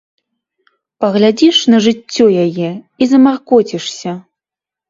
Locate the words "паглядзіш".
1.03-1.57